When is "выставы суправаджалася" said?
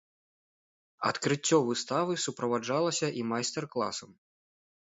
1.69-3.07